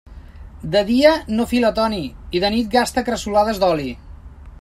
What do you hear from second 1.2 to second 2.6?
no fila Toni, i de